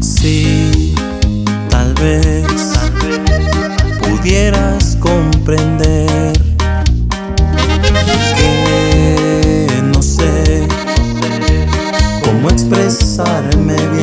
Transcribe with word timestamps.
Sí, 0.00 0.94
tal 1.68 1.92
vez, 1.94 2.46
pudieras 4.02 4.96
comprender 4.98 6.32
que 8.36 9.82
no 9.94 10.02
sé 10.02 10.66
cómo 12.24 12.48
expresarme 12.48 13.74
bien. 13.74 13.99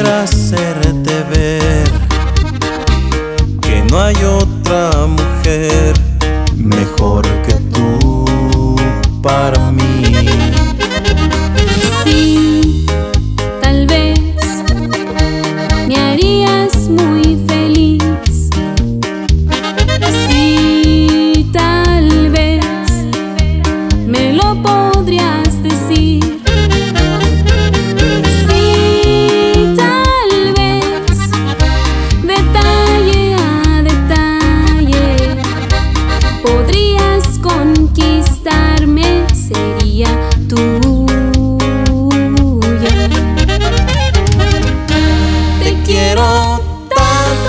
quisiera 0.00 0.22
hacerte 0.22 1.24
ver 1.30 1.84
que 3.60 3.84
no 3.90 4.00
hay 4.00 4.16
otra 4.24 5.06
mujer. 5.06 6.09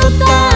disfrutar. 0.01 0.50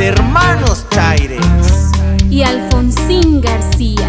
hermanos 0.00 0.86
Chaires 0.90 1.44
y 2.30 2.42
Alfonsín 2.42 3.40
García. 3.40 4.08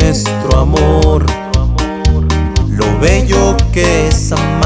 nuestro 0.02 0.58
amor 0.58 1.26
lo 2.68 2.98
bello 2.98 3.56
que 3.72 4.08
es 4.08 4.32
amar. 4.32 4.57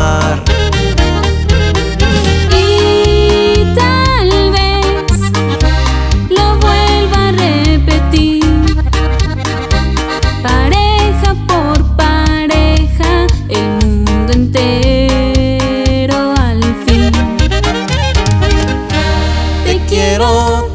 Oh. 20.24 20.71